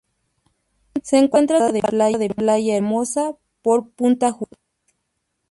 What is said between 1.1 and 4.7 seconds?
encuentra separada de Playa Hermosa por Punta Judas.